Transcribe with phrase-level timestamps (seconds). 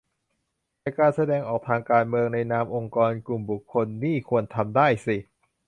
[0.79, 5.17] แต่การแสดงออกทางการเมืองในนามองค์กร-กลุ่มบุคคลนี่ควรทำได้สิ